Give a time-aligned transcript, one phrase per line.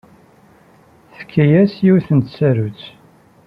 [1.13, 2.81] Tefka-as yiwet n tsarut.